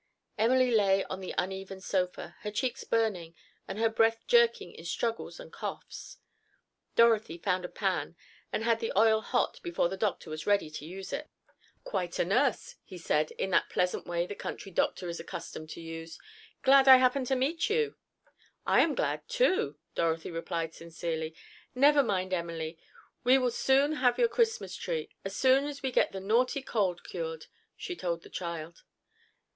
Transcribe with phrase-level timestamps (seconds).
[0.35, 3.35] Emily lay on the uneven sofa, her cheeks burning,
[3.67, 6.17] and her breath jerking in struggles and coughs.
[6.95, 8.15] Dorothy found a pan
[8.51, 11.29] and had the oil hot before the doctor was ready to use it.
[11.83, 15.81] "Quite a nurse," he said, in that pleasant way the country doctor is accustomed to
[15.81, 16.17] use.
[16.63, 17.95] "Glad I happened to meet you."
[18.65, 21.35] "I'm glad, too," Dorothy replied sincerely.
[21.75, 22.79] "Never mind, Emily,
[23.23, 27.45] you will have your Christmas tree, as soon as we get the naughty cold cured,"
[27.77, 28.83] she told the child.